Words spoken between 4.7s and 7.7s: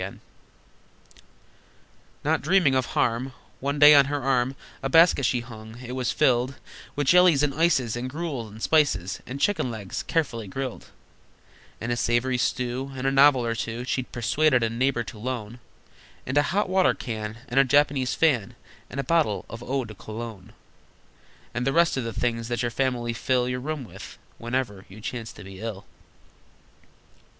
A basket she hung. It was filled With jellies, and